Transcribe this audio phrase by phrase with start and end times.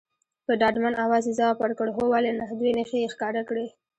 [0.45, 3.67] په ډاډمن اواز یې ځواب ورکړ، هو ولې نه، دوې نښې یې ښکاره کړې.